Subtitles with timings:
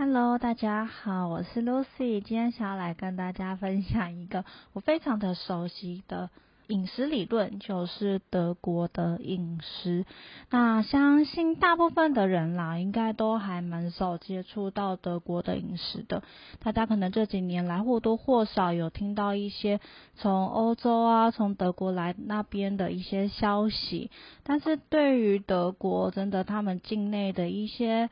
[0.00, 6.30] Hello，大家好，我是 Lucy，今天想要来跟大家分享一个我非常的熟悉的
[6.68, 10.06] 饮食理论，就是德国的饮食。
[10.50, 16.22] 那相信大部分的人啦，应该都还蛮少接触到德国的饮食的。
[16.60, 19.80] 大家可能这几年来或多或少有听到一些
[20.14, 24.12] 从欧洲啊，从德国来那边的一些消息，
[24.44, 28.08] 但是对于德国，真的他们境内的一些。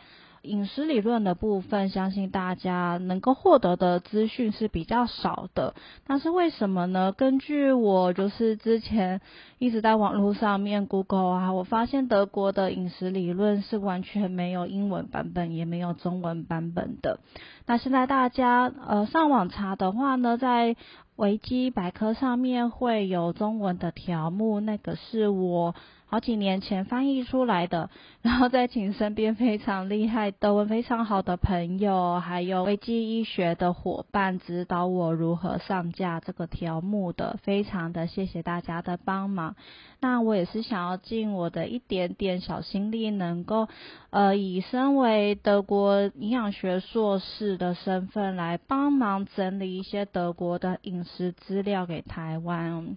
[0.47, 5.75] 饮食理论的部分，相信大家能够获得的资讯是比较少的。
[6.07, 7.13] 但是为什么呢？
[7.13, 9.21] 根据我就是之前
[9.59, 17.19] 一直在网络上面 Google 啊，我发现德国的饮食理论是完全没有英文版本，也没有中文版本的。
[17.67, 20.77] 那现在大家呃上网查的话呢，在
[21.17, 25.75] 维基百科上面会有中文的条目，那个是我。
[26.09, 27.91] 好几年前翻译出来的，
[28.23, 39.57] 然后再请身边非常厉害、德文非常好的朋友，还有危机医学的伙伴指导我如何上架这个条目的，非常的谢谢大家的帮忙。
[40.01, 43.67] 那我也是想要尽我的一点点小心力，能够
[44.11, 52.97] 呃以身为德国营养学硕士的身份来帮忙整理一些德国的饮食资料给台湾。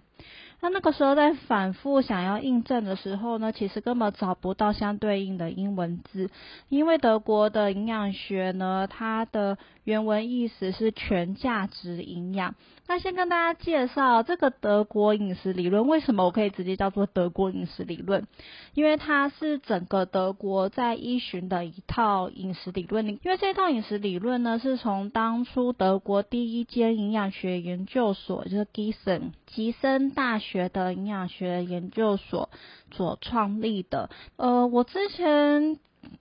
[0.62, 6.30] 那那个时候在反复想要印证的时候呢，其实根本找不到相对应的英文字，
[6.68, 12.54] 因为德国的营养学呢，它的原文意思是全价值营养。
[12.86, 18.26] 那先跟大家介绍这个德国饮食理论，为什么我可以直接叫做德国饮食理论？
[18.74, 23.06] 因为它是整个德国在依循的一套饮食理论。
[23.06, 32.50] 因为这套饮食理论呢，是从当初德国第一间营养学研究所，就是 Gießen 吉森大学的营养学研究所
[32.92, 34.10] 所创立的。
[34.36, 35.78] 呃，我之前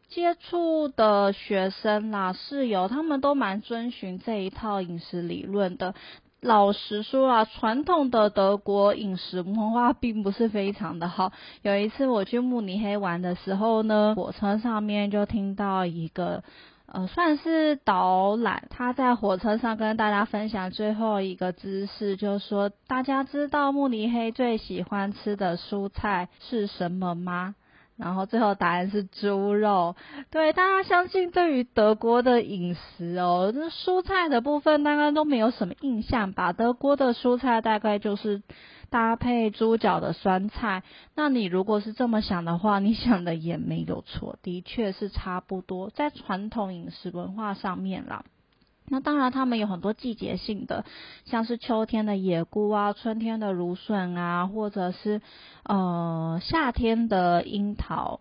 [0.07, 5.93] 接触的学生啦、室友，他们都蛮遵循这一套饮食理论的。
[6.41, 11.33] 老实说啊，传统的德国饮食文化并不是非常的好。
[11.63, 16.41] 有一次我去慕尼黑玩的时候呢，火车上面就听到一个
[16.91, 27.55] 呃，算是导览，他在火车上跟大家分享最后一个知识，就是说大家知道慕尼黑最喜欢吃的蔬菜是什么吗？
[27.95, 29.95] 然后最后答案是猪肉，
[30.31, 36.53] 对大家相信对于德国的饮食哦，这蔬菜的部分大概都没有什么印象吧？
[36.53, 38.41] 德国的蔬菜大概就是
[38.89, 40.83] 搭配猪脚的酸菜。
[41.15, 48.25] 那你如果是这么想的话，你想的也没有错，的确是差不多，在传统饮食文化上面啦。
[48.91, 50.83] 那当然，他们有很多季节性的，
[51.25, 55.21] 像是秋天的野菇啊，春天的芦笋啊，或者是
[55.63, 58.19] 呃夏天的樱桃。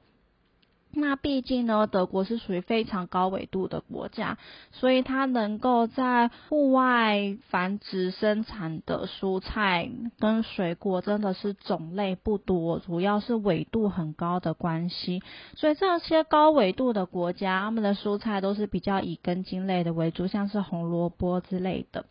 [0.91, 4.39] 那毕竟呢，德国是属于非常高纬度的国家，
[4.73, 15.23] 所以它能够在户外繁殖生产的蔬菜跟水果真的是种类不多，主要是纬度很高的关系。
[15.55, 22.07] 所以这些高纬度的国家，他们的蔬菜都是比较以根茎类的为主，像是红萝卜之类的。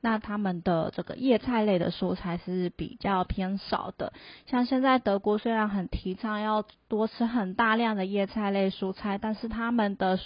[0.00, 4.12] 那他们的这个叶菜类的蔬菜是比较偏少的，
[4.46, 10.18] 像现在德国虽然很提倡要多吃很大量的叶菜类蔬菜，但是他们的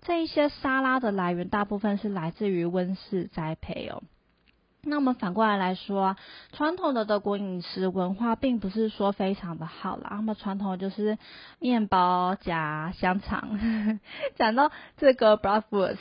[0.00, 4.02] 这一些沙拉的来源大部分是来自于温室栽培哦。
[4.84, 6.16] 那我们反过来来说，
[6.52, 11.18] 传统的德国饮食文化并不是说非常的好啦，那么传统就是
[11.60, 13.60] 面包夹香肠。
[14.36, 15.98] 讲到这个 breakfast。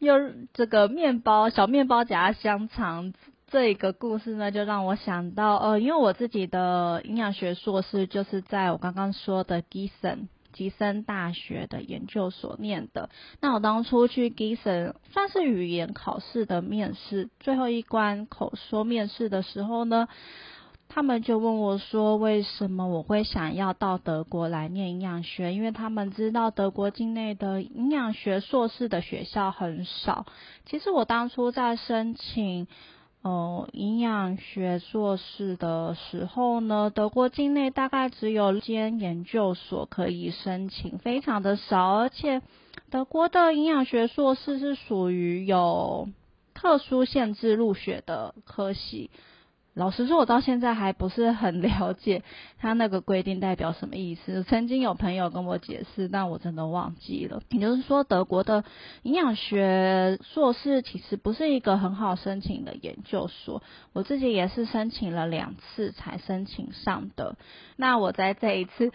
[0.00, 0.16] 又
[0.52, 3.14] 这个面包小面包夹香肠
[3.46, 13.10] 这一个故事呢，就让我想到，呃，因为我自己的营养学硕士就是在我刚刚说的吉森吉森大学的研究所念的。
[13.42, 20.08] 那我当初去吉森算是语言考试的面试，最后一关口说面试的时候呢。
[20.86, 25.52] 他们就问我说：“为什么我会想要到德国来念营养学？
[25.52, 30.26] 因为他们知道德国境内的营养学硕士的学校很少。
[30.66, 32.68] 其实我当初在申请
[33.24, 41.96] 呃营养学硕士的时候呢，德国境内大概只有间研究所可以申请，非常的少。
[41.96, 42.42] 而且
[42.90, 46.08] 德国的营养学硕士是属于有
[46.52, 49.10] 特殊限制入学的科系。”
[49.74, 52.22] 老实说，我到现在还不是很 了解
[52.58, 54.44] 他那个规定代表什么意思。
[54.44, 57.42] 曾经有朋友跟我解释，但我真的忘记了。
[57.50, 58.64] 也就是说，德国的
[59.02, 63.62] 营养学硕士其实不是一个很好申请的研究所。
[63.92, 67.36] 我自己也是申请了两次才申请上的。
[67.76, 68.92] 那我在这一次。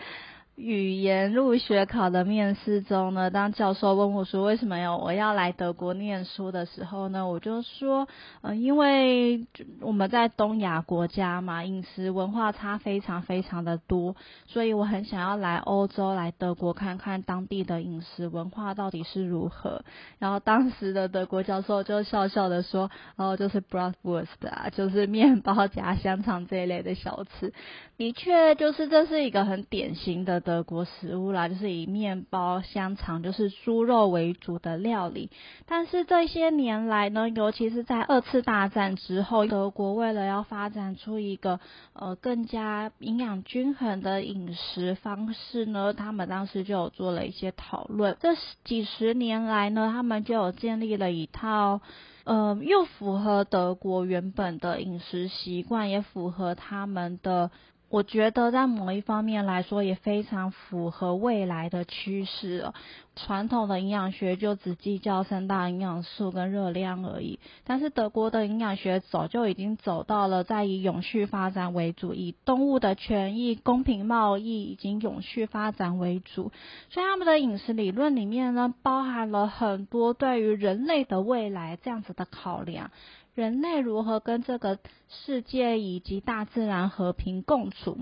[0.59, 8.09] 语言入学考的面试中呢，当教授问我说为什么要我要来德国念书的时候呢，我就说，
[8.41, 9.47] 嗯，因为
[9.79, 14.17] 我们在东亚国家嘛，饮食文化差非常非常的多，
[14.47, 19.85] 所以我很想要来欧洲，来德国看看当地的饮食文化到底是如何。
[20.19, 27.53] 然后当时的德国教授就笑笑的说，哦，就是 bratwurst 啊，就是面包夹香肠这一类的小吃。
[27.95, 35.29] 的确，就是这是一个很典型的德国食物啦，就是以面包、香肠，就是猪肉为主的料理。
[35.67, 41.59] 但是这些年来呢，尤其是在二次大战之后，德国为了要发展出一个
[41.93, 48.17] 呃更加营养均衡的饮食方式呢，他们当时就有做了一些讨论。
[48.19, 48.29] 这
[48.63, 51.81] 几十年来呢，他们就有建立了一套。
[52.25, 57.51] 呃，又符合德国原本的饮食习惯，也符合他们的。
[57.89, 62.71] 我觉得在某一方面来说，也非常符合未来的趋势。
[63.15, 76.51] 传统的营养学就只计较三大营养素跟热量而已，但是德国的营养学早就已经走到了在以永续发展为主，以动物的权益、公平贸易以及永续发展为主。
[76.89, 82.91] 所以他们的饮食理论里面呢，包含了很多对于人类的未来这样子的考量。
[83.39, 87.99] 人类如何跟这个世界以及大自然和平共处？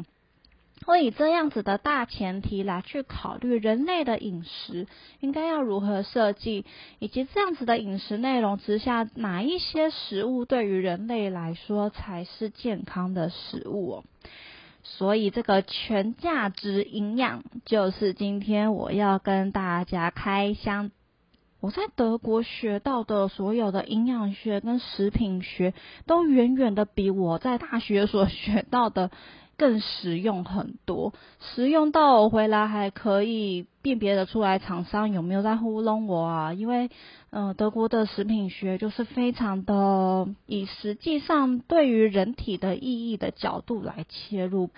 [0.84, 4.88] 会以这样子的大前提来去考虑人类的饮食
[5.20, 6.66] 应该要如何设计，
[6.98, 14.04] 以及这样子的饮食内容之下，哪一些食物对于人类来说才是健康的食物？
[14.82, 20.90] 所以这个全价值营养就是今天我要跟大家开箱。
[21.68, 25.74] 我在德国学到的所有的营养学跟食品学，
[26.06, 29.12] 都远远的比我在大学所 学到的
[29.58, 31.12] 更实用很多。
[31.42, 36.54] 实用到我回来还可以辨别得出来厂商有没有在糊弄我啊！
[36.54, 36.90] 因为，
[37.32, 44.70] 嗯，德国的食品学就是非常的以实际上对于人体的意义的角度来切入。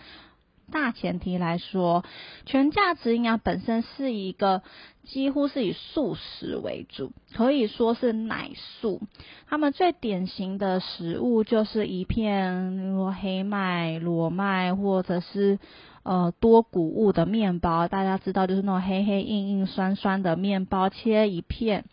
[0.70, 2.04] 大前提来说，
[2.46, 4.62] 全价值营养本身是一个
[5.04, 9.02] 几乎是以素食为主，可以说是奶素。
[9.48, 15.60] 他们最典型的食物就是一片黑麦、裸麦或者是
[16.10, 17.88] 呃多谷物的面包。
[17.88, 21.86] 大家知道，就是那种黑黑硬硬酸酸的面包，切一片，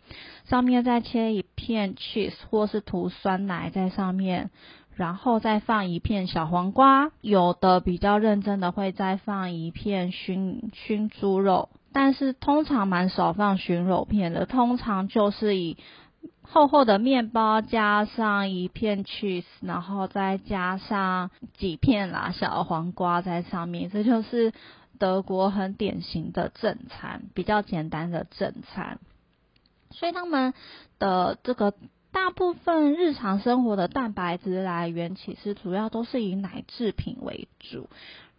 [0.45, 4.49] 上面再切一片 cheese 或是涂酸奶在上面。
[4.95, 15.77] 然后再放一片小黄瓜，有的比较认真的会再放一片熏熏猪肉，但是通常蛮少放熏肉片的，通常就是以
[16.49, 24.53] 厚厚的面包加上一片 cheese，然后再加上几片啦小黄瓜在上面，这就是
[24.97, 28.99] 德国很典型的正餐，比较简单的正餐，
[29.91, 30.53] 所以他们
[30.99, 31.73] 的这个。
[32.09, 37.89] 大部分日常生活的蛋白质来源其实主要都是以奶制品为主，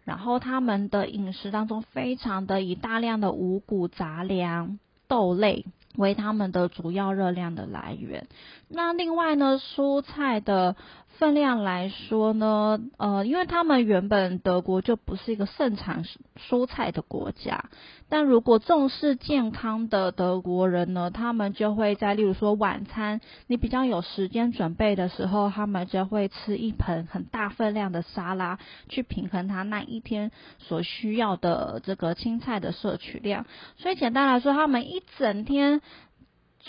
[0.03, 5.65] 然后他们的饮食当中非常的以大量的五谷杂粮、豆类
[5.95, 8.27] 为他们的主要热量的来源。
[8.67, 10.75] 那另外呢，蔬菜的。
[11.19, 16.05] 分量来说呢，呃，因为他们原本德国就不是一个盛产
[16.49, 17.65] 蔬菜的国家，
[18.07, 28.57] 但如果重视健康的德国人呢，他们就会在例如说晚餐你比较有时间准备的时候，他们就会吃一盆很大分量的沙拉，
[28.87, 33.45] 去平衡他那一天所需要的这个青菜的摄取量。
[33.75, 35.81] 所以简单来说，他们一整天。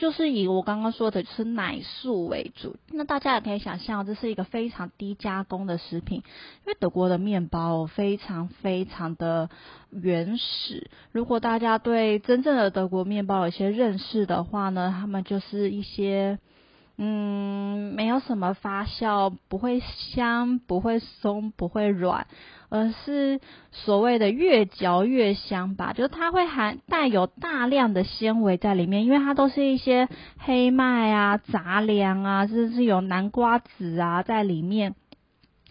[0.00, 6.22] 就是以我刚刚说的吃奶素为主，那大家也可以想象，这是一个非常低加工的食品，
[6.64, 9.50] 因为德国的面包非常非常的
[9.90, 10.90] 原始。
[11.12, 16.38] 如果大家对真正的德国面包有一些认识的话呢，他们就是一些。
[17.02, 22.26] 嗯，没有什么发酵，不会香，不会松，不会软，
[22.68, 23.40] 而是
[23.72, 25.94] 所谓的越嚼越香吧。
[25.94, 30.08] 就是它会含带有大量的纤维在里面，因为它都是一些
[30.40, 34.94] 黑麦啊、杂粮啊，甚至是有南瓜籽啊在里面。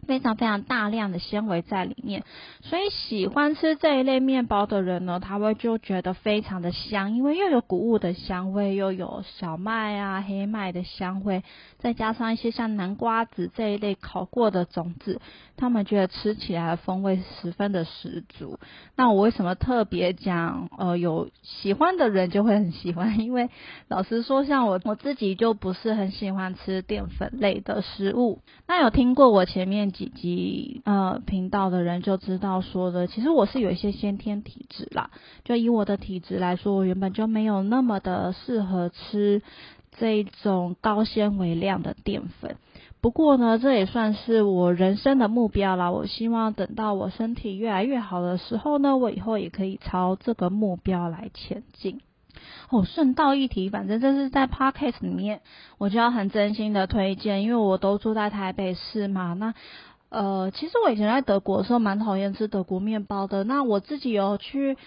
[0.10, 2.24] 非常非常大量的纤维在里面，
[2.62, 11.44] 所以喜欢吃这一类面包的人呢，他会就觉得非常的香，因为又有谷物的香味，又有小麦啊、黑麦的香味，
[11.78, 15.22] 再加上一些像南瓜子这一类烤过的种子，
[15.58, 18.58] 他们觉得吃起来的风味十分的十足。
[18.96, 20.70] 那我为什么特别讲？
[20.76, 23.52] 呃，有喜欢的人就会很喜欢，因为
[23.88, 28.40] 老实说，像我我自己就不是很喜欢吃淀粉类的食物。
[28.68, 29.99] 那有听过我前面。
[30.00, 35.12] 几集呃频道的人就知道说的，其实我是有一些先天体质啦。
[35.44, 39.42] 就以我的体质来说，我原本就没有那么的适合吃
[39.98, 42.56] 这种高纤维量的淀粉。
[43.02, 45.92] 不过呢，这也算是我人生的目标啦。
[45.92, 52.00] 我希望等到我身体越来越好的时候呢，我以后也可以朝这个目标来前进。
[52.70, 55.42] 哦，顺道一提，反正这是在 podcast 里面，
[55.78, 59.34] 我就要很真心的推荐，因为我都住在台北市嘛。
[59.34, 59.56] 那
[60.10, 63.44] 呃，其实我以前在德国的时候蛮讨厌吃德国面包的。
[63.44, 64.78] 那我自己有去。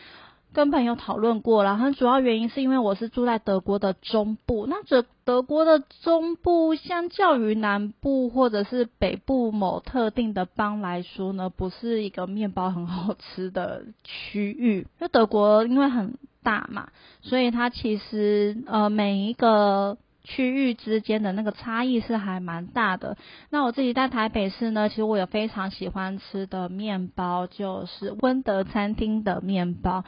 [0.54, 14.86] 跟朋友讨论过然后主要原因是因为我是住在德国的中部，那这德国的中部相较于南部或者是北部某特定的邦来说呢，不是一个面包很好吃的区域。
[15.00, 16.90] 就德国因为很大嘛，
[17.22, 19.96] 所以它其实呃每一个。
[20.24, 23.16] 区域之间的那个差异是还蛮大的。
[23.50, 30.04] 那我自己在台北市呢，其实我有非常喜欢吃的面包，就是温德餐厅的面包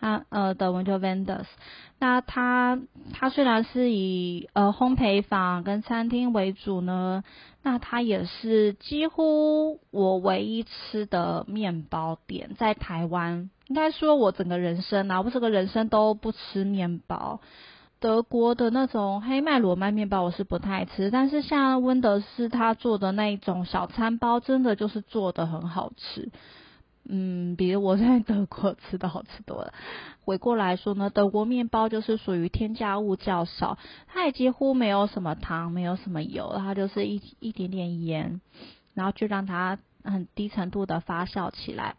[0.00, 1.46] 啊，呃，德文就 Vendors。
[1.98, 2.80] 那它
[3.12, 7.24] 它虽然是以呃烘焙坊跟餐厅为主呢，
[7.62, 17.40] 那它也是几乎我唯一吃的面包店，在台湾应该说我整个人生啊，我整个人生都不吃面包。
[18.00, 26.30] 德国的那种黑麦裸麦面包我是不太吃，但是像温德斯他做的那一种小餐包，真的就是做的很好吃。
[27.10, 29.72] 嗯，比我在德国吃的好吃多了。
[30.24, 38.40] 回过来说呢，德国面包就是属于添加物较少，它也几乎没有什么糖，没有什么油，它就是一一点点盐，
[38.94, 41.96] 然后就让它很低程度的发酵起来。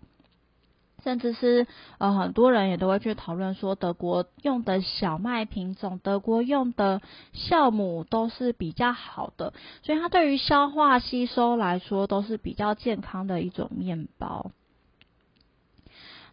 [1.04, 7.02] 甚至是呃很多人也都会去讨论说，德国用的小麦品种，德国用的
[7.34, 14.52] 酵母都是比较好的，所以它对于消化吸收来说都是比较健康的一种面包。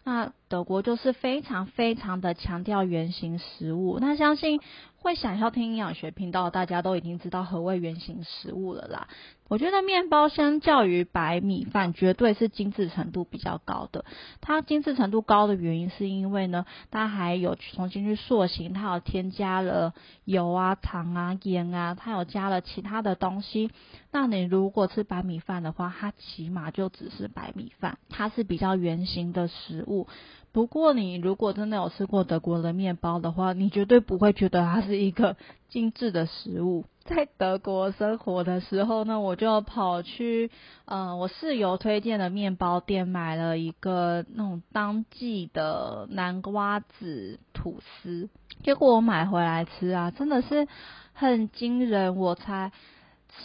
[0.05, 4.61] 那德国就是非常非常的强调原形食物，那相信
[4.99, 9.09] 会想要听营养学频道，大家都已经知道何谓原形食物了啦。
[9.49, 14.05] 我觉得面包相较于白米饭，绝对是精致程度比较高的。
[14.41, 23.71] 它精致程度高的原因，是因为呢，它还有重新去塑形，它有添加了油啊、糖啊、盐啊，它有加了其他的东西。
[24.11, 30.09] 那你如果吃白米饭的话，它起码就只是白米饭，它是比较圆形的食物。
[30.57, 35.37] 不过，你如果真的有吃过德国的面包的话，你绝对不会觉得它是一个
[35.69, 36.87] 精致的食物。
[37.05, 40.51] 在德国生活的时候呢，我就跑去
[40.87, 48.31] 呃我室友推荐的面包店买了一个那种当季的南瓜子吐司，
[48.65, 50.67] 结果我买回来吃啊，真的是
[51.13, 52.73] 很惊人，我才。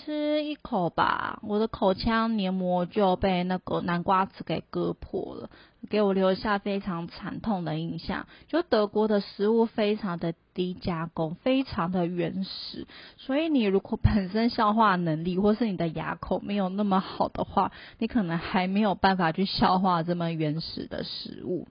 [0.06, 5.50] 吃一口吧，我的口腔黏膜就被那个南瓜子给割破了，
[5.90, 8.26] 给我留下非常惨痛的印象。
[8.48, 21.68] 就德国的食物非常的低加工，非常的原始，所以你如果本身消化能力或是你的牙口没有那么好的话，你可能还没有办法去消化这么原始的食物。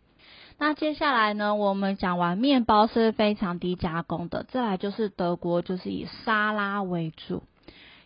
[0.59, 7.43] 那接下来呢，我们讲完面包是非常低加工的，再来就是德国就是以沙拉为主。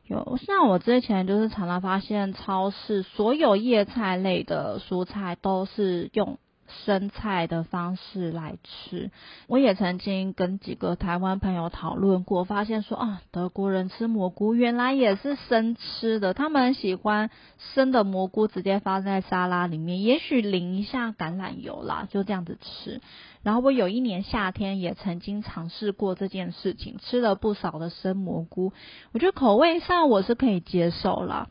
[0.06, 6.38] 有像我之前就是常常发现，超市所有叶菜类的蔬菜都是用
[6.84, 9.10] 生菜的方式来吃。
[9.46, 17.30] 我也曾经跟几个台湾朋友讨论过，发现说啊，德国人吃蘑菇原来也是生吃的，他们喜欢
[17.74, 23.00] 生的蘑菇直接放在沙拉里面，也许淋一下橄榄油啦，就这样子吃。
[23.42, 28.72] 然后我有一年夏天也曾经尝试过这件事情，吃了不少的生蘑菇，
[29.12, 31.50] 我觉得口味上我是可以接受了。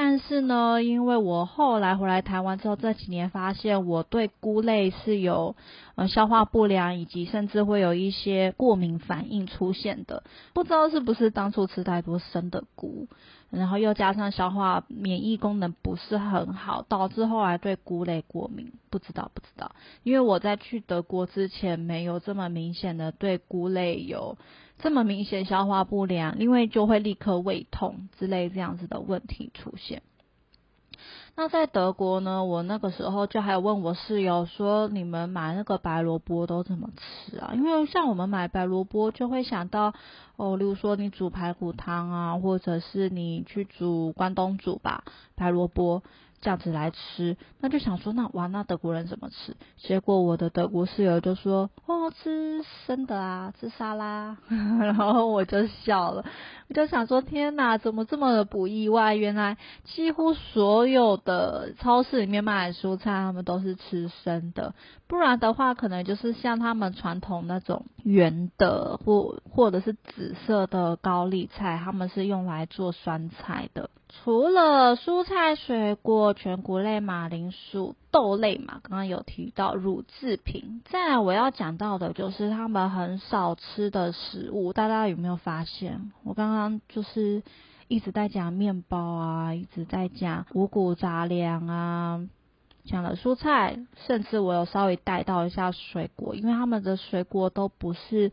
[0.00, 5.56] 但是呢，因为我后来回来台湾之后，这几年发现我对菇类是有
[5.96, 10.22] 呃消化不良，以及甚至会有一些过敏反应出现的。
[10.52, 13.08] 不知道是不是当初吃太多生的菇，
[13.50, 18.70] 然后又加上消化免疫功能不是很好，导致后来对菇类过敏。
[18.90, 19.72] 不知道不知道，
[20.04, 24.38] 因为我在去德国之前没有这么明显的对菇类有。
[24.78, 30.02] 这么明显消化不良，因为就会立刻胃痛之类这样子的问题出现。
[31.36, 37.52] 那在德国呢，我那个时候就还有问我室友说，你们买那个白萝卜都怎么吃啊？
[37.54, 39.94] 因为像我们买白萝卜就会想到
[40.34, 45.04] 哦，例如说你煮排骨汤啊，或者是你去煮关东煮吧，
[45.36, 46.02] 白萝卜
[46.40, 49.56] 这样子来吃，那就想说，那哇，那德国人怎么吃？
[49.76, 54.36] 结果我的德国室友就说，哦，吃生的啊，吃沙拉，
[54.80, 56.24] 然后我就笑了，
[56.68, 59.16] 我就想说，天哪，怎么这么的不意外？
[59.16, 64.74] 原来几乎所有的超市里面卖的蔬菜，他们都是吃生的，
[65.08, 73.90] 不然的话，可能就是像他们传统那种圆的或或者是紫色的高丽菜，他们是用来做酸菜的。
[74.08, 80.80] 除了蔬菜、水果、全谷类、马铃薯、豆类嘛，刚刚有提到乳制品。
[80.90, 86.10] 再来我要讲到的就是他们很少吃的食物，大家有没有发现？
[86.24, 87.42] 我刚刚就是
[87.86, 92.26] 一直在讲面包啊，一直在讲五谷杂粮啊，
[92.86, 98.32] 讲了蔬菜，甚至我有稍微带到一下水果，因为他们的水果都不是。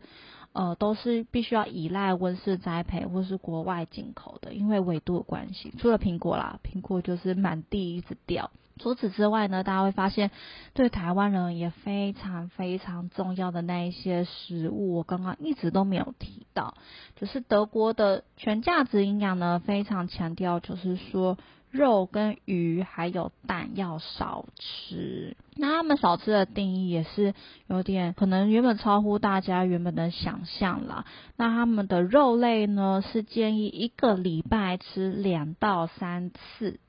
[0.56, 5.74] 呃，都是必须要依赖温室栽培或是国外进口的，因为纬度的关系。
[5.76, 8.50] 除了苹果啦，苹果就是满地一直掉。
[8.78, 10.30] 除此之外呢，大家会发现，
[10.72, 16.72] 对台湾人也非常非常重要的那一些食物，我刚刚一直都没有提到，
[17.16, 21.36] 就是德国的全价值营养呢，非常强调，就是说。
[21.70, 27.34] 肉跟鱼还有蛋要少吃，那他们少吃的定义也是
[27.66, 31.04] 有点可能原本超乎大家原本的想象啦。
[31.36, 36.80] 那他们的肉类呢是建议一个礼拜吃两到三次。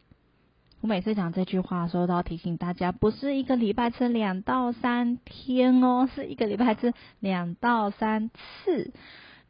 [0.80, 8.94] 我每次讲这句话的时候都要提醒大家，不是一个礼拜吃两到三天哦，是一个礼拜吃两到三次。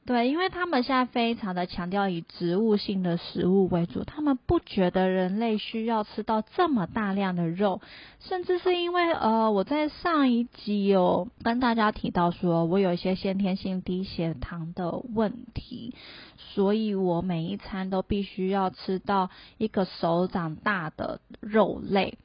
[0.07, 7.81] 对，因为他们现在非常的强调以植物性的食物为主，他们不觉得人类需要吃到这么大量的肉，
[8.21, 15.93] 甚至是因为呃，我在上一集有跟大家提到说，我有一些先天性低血糖的问题，
[16.37, 22.17] 所以我每一餐都必须要吃到一个手掌大的肉类。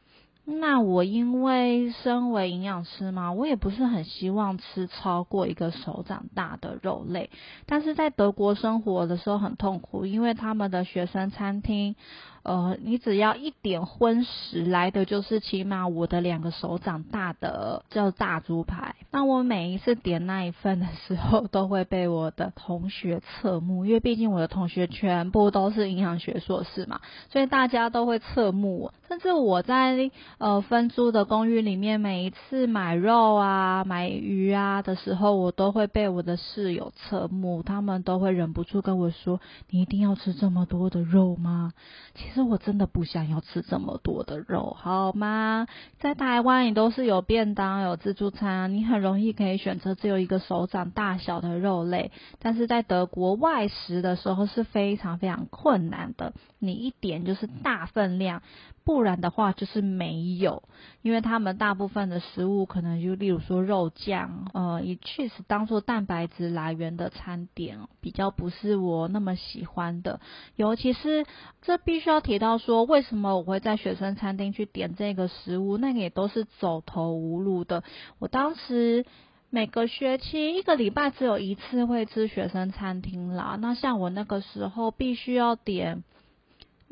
[0.44, 7.30] 那我因为身为营养师嘛，我也不是很希望吃超过一个手掌大的肉类。
[7.66, 11.94] 但是在德国生活的时候很痛苦，因为他们的学生餐厅。
[12.42, 18.94] 呃，你只要一点荤食来的就是起码我的两个手掌大的叫大猪排。
[19.10, 28.94] 那我每一次点那一份的时候，都会被我的同学侧目，因为毕竟我的同学全部都是营养学硕士嘛，所以大家都会侧目我。
[29.08, 39.38] 甚至我在呃分租的公寓里面，每一次买肉啊、买鱼啊的时候，我都会被我的室友侧目，他们都会忍不住跟我说
[39.68, 41.74] ：“你一定要吃这么多的肉吗？”
[42.16, 45.66] 其其实我真的不想要吃这么多的肉，好吗？
[46.00, 52.10] 在台湾你都是有便当、有自助餐，你很容易可以选择只有一个手掌大小的肉类。
[52.38, 58.40] 但是在德国外食的时候是非常非常困难的，你一点就是大分量。
[58.84, 60.64] 不然的话就是没有，
[61.02, 70.20] 因为他们大部分的食物可能就例如说肉酱，呃，以 cheese 当做蛋白质来源的餐点，比较不是我那么喜欢的。
[70.56, 71.24] 尤其是
[71.60, 77.84] 这必须要提到说，为什么我会在学生餐厅去点这个食物，那个也都是走投无路的。
[78.18, 79.06] 我当时
[79.50, 86.02] 每个学期一个礼拜只有一次会吃学生餐厅啦，那像我那个时候必须要点。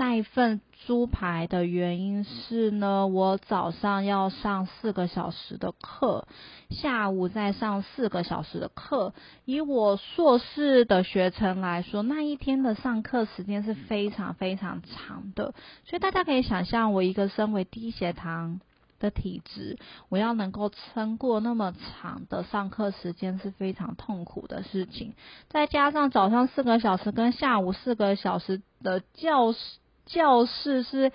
[0.00, 6.26] 那一份猪排的原因是呢，我早上要上四个小时的课，
[6.70, 9.12] 下午再上四个小时的课。
[9.44, 15.52] 以我硕士的学程来说，那一天的上课时间是非常非常长的。
[15.84, 18.62] 所以大家可以想象，我一个身为低血糖
[19.00, 25.12] 的体质，我要能够撑过那么长的上课时间是非常痛苦的事情。
[25.50, 29.58] 再加上早上四个小时跟下午四个小时的教室。
[30.12, 31.12] 教室是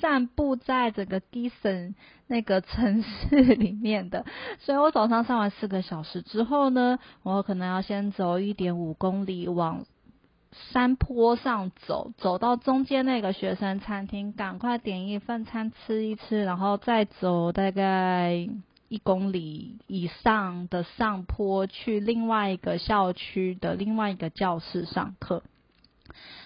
[0.00, 1.94] 散布在整个 Gießen
[2.26, 4.24] 那个城市里面的，
[4.58, 9.84] 所以我早上上完四个小时之后呢，我可能要先走一点五公里往
[10.72, 18.48] 山坡上走，走到中间那个学生餐厅，赶快点一份餐吃一吃，然后再走大概
[18.88, 25.42] 一公里以上的上坡去另外一个校区的另外一个教室上课。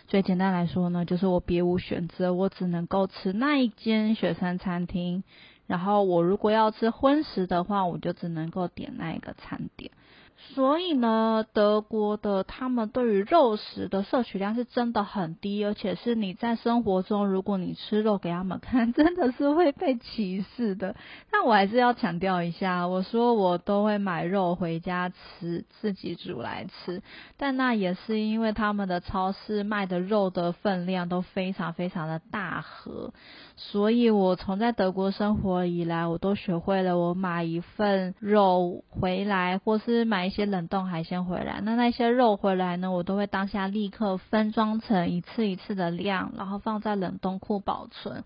[0.09, 5.25] 最简单来说呢，就是我别无选择，我只能够吃那一间雪山餐厅。
[5.67, 9.91] 然后我如果要吃荤食的话，我就只能够点那一个餐点。
[10.39, 20.95] 所以呢，德国的他们对于肉食的摄取量是真的很低，而且是你在生活中，如果你吃肉给他们看，真的是会被歧视的。
[21.31, 27.03] 但我还是要强调一下，我说我都会买肉回家吃，自己煮来吃，
[27.37, 33.13] 但那也是因为他们的超市卖的肉的分量都非常非常的大盒，
[33.57, 40.27] 所以我从在德国生活以来，我都学会了，我买一份肉回来，或是买。
[40.27, 48.25] 一些冷冻海鲜回来，那那些肉回来呢，我都会当下立刻分装成一次一次的量，然后放在冷冻库保存。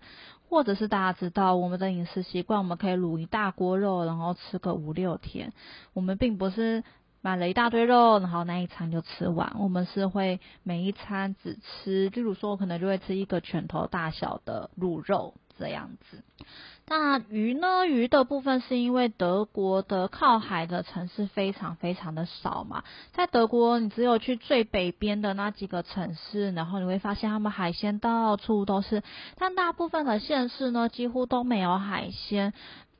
[0.49, 5.53] 或者是大家知道我们的饮食习惯，我们可以卤一大锅肉，然后吃个五六天。
[5.93, 6.83] 我们并不是
[7.21, 9.55] 买了一大堆肉，然后那一餐就吃完。
[9.59, 16.23] 我们是会每一餐只吃，例如说我可能就会吃一个拳头大小的卤肉这样子。
[16.87, 17.85] 那鱼呢？
[17.85, 29.03] 鱼的部分是因为德国的靠海的城市非常非常的少嘛，在德国你只有去最北边的那几个城市，然后你会发现他们海鲜到处都是，
[29.37, 32.51] 但大部分的县市呢几乎都没有海鲜。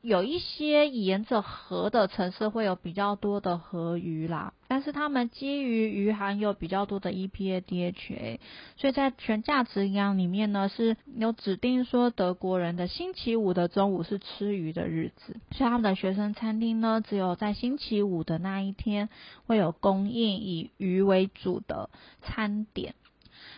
[0.02, 8.40] 有一些沿着河的城市会有比较多的河鱼啦，但是他们基于鱼含有比较多的 EPA、DHA，
[8.78, 19.08] 所以在全价值营养里面呢是有指定说德国人的星期五的中午是吃鱼的日子，所以他们的学生餐厅呢只有在星期五的那一天
[19.46, 21.92] 会有供应以鱼为主的
[22.24, 22.96] 餐点。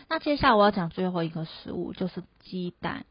[0.09, 3.05] 那接下来我要讲最后一个食物就是鸡蛋。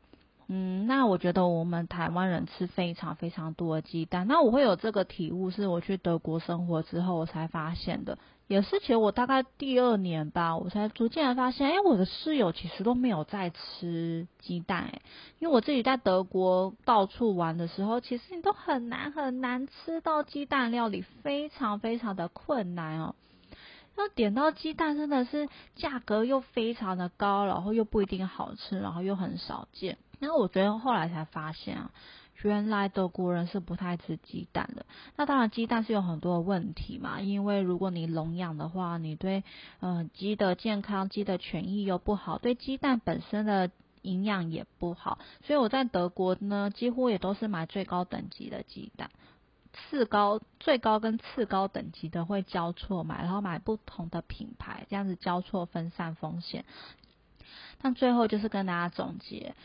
[0.54, 4.26] 嗯，那我觉得我们台湾人吃非常非常多的鸡蛋。
[4.28, 8.18] 那我会有这个体悟，是我去德国生活之后我才发现的。
[8.48, 14.90] 也是其实我大概第二年吧，我才逐渐的发现，哎，我的室友其实都没有在吃鸡蛋。
[14.92, 15.00] 哎，
[15.38, 23.14] 因为我自己在德国到处玩的时候，其实你都很难很难吃到鸡蛋料理，非常非常的困难哦。
[23.96, 29.96] 要点到鸡蛋真的是价格又非常的高，然后又不一定好吃，然后又很少见。
[30.24, 31.90] 那我昨天后来才发现啊，
[32.42, 34.86] 原来德国人是不太吃鸡蛋的。
[35.16, 39.42] 那当然，鸡蛋是有很多的问题嘛，因为如果你笼养的话，你对
[39.80, 45.18] 嗯鸡的健康、鸡的权益又不好，对鸡蛋本身的营养也不好。
[45.44, 49.10] 所以我在德国呢，几乎也都是买最高等级的鸡蛋，
[49.72, 56.64] 次高、最高跟次高等级的会交错买，然后买不同的品牌，这样子交错分散风险。
[57.80, 59.56] 但最后就是跟大家总结。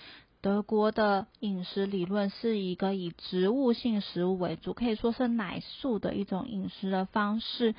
[0.42, 7.76] 德国的饮食理论是一个以植物性食物为主，可以说是奶素的一种饮食的方式。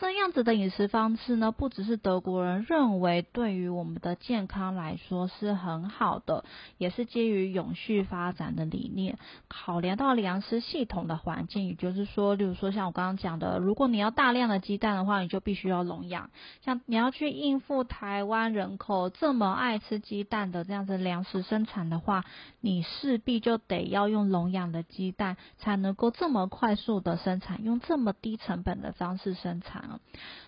[0.00, 6.44] 这样子的饮食方式呢，不只是德国人认为对于我们的健康来说是很好的，
[6.78, 9.18] 也是基于永续发展的理念。
[9.48, 16.30] 考量到粮食系统的环境，也就是说，例如说像我刚刚讲的，如果你要大量的鸡蛋的话，你就必须要笼养。
[16.62, 22.24] 像你要去应付台湾人口这么爱吃鸡蛋的这样子粮食生产的话，
[22.60, 29.91] 你势必就得要用笼养的鸡蛋，才能够这么快速的生产，用这么低成本的方式生产。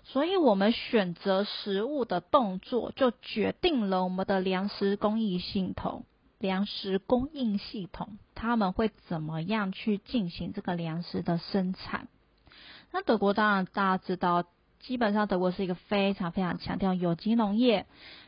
[0.05, 6.05] 所以，我们选择食物的动作，就决定了我们的粮食供应系统。
[6.39, 12.09] 粮食供应系统，他们会怎么样去进行这个粮食的生产？
[12.93, 14.45] 那德国当然大家知道，
[14.87, 17.87] 基本上德国是一个非常非常强调有机农业。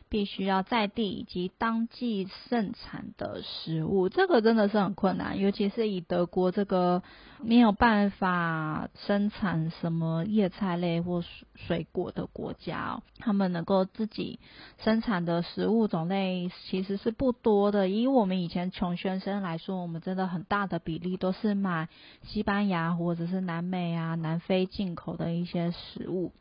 [0.09, 7.03] 必须要在地以及当季盛产的食物，这个真的是很困难，尤其是以德国这个
[7.41, 11.21] 没有办法生产什么叶菜类或
[11.55, 14.39] 水果的国家，他们能够自己
[14.77, 17.89] 生产的食物种类其实是不多的。
[17.89, 21.89] 以我们以前穷学生来说，我们真的很大的比例都是买
[22.23, 26.31] 西班牙或者是南美啊、南非进口的一些食物。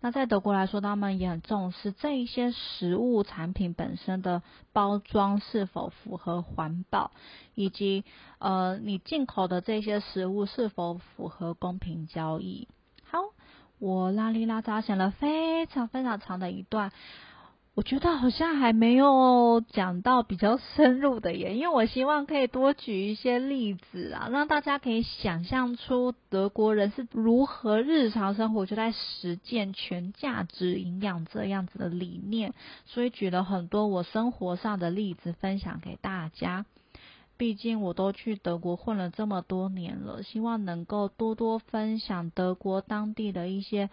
[0.00, 7.10] 那在德国来说，他们也很重视这一些食物产品本身的包装是否符合环保，
[7.54, 8.04] 以及
[8.38, 12.68] 呃你进口的这些食物是否符合公平交易。
[13.02, 13.18] 好，
[13.80, 16.92] 我拉里拉扎写了非常非常长的一段。
[17.78, 32.52] 我觉得好像还没有讲到比较深入的耶，因为我希望可以多举一些例子啊，让大家可以想象出德国人是如何日常生活就在实践全价值营养这样子的理念，
[32.84, 36.66] 所以举了很多我生活上的例子分享给大家。
[37.36, 43.88] 毕竟我都去德国混了这么多年了，希望能够多多分享德国当地的一些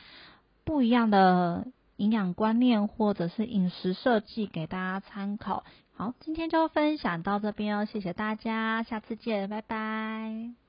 [0.64, 1.68] 不一样的。
[1.98, 5.64] 营养观念或者是饮食设计给大家参考。
[5.94, 10.65] 好，今天就分享到这边哦，谢谢大家，下次见，拜拜。